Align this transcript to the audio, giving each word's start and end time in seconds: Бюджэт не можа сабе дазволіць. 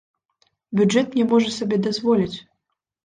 Бюджэт 0.79 1.07
не 1.19 1.25
можа 1.33 1.53
сабе 1.59 1.75
дазволіць. 1.89 2.37